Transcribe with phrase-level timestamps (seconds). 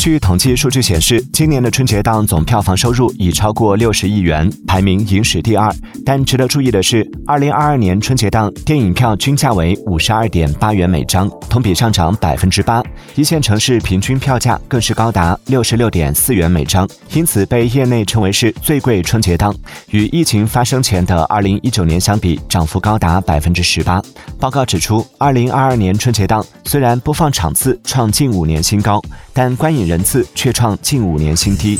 [0.00, 5.70] 据统计数据显示，今年的春节档总票房收入已超过六十亿元，排名影史第二。
[6.06, 12.82] 但值得注意的是，二零二二年春节档电影票均价为五十二点八元每张，同比上涨百分之八。
[13.14, 19.54] 一线城市平均票价更是高达六十六点四元每张，因此被业内称为是最贵春节档。
[19.90, 24.00] 与疫情发生前的二零一九年相比，涨幅高达百分之十八。
[24.38, 28.98] 报告指出，二零二二年春节档虽然播放场次创近五年新高，
[29.34, 31.76] 但观影人次却创近五年新低。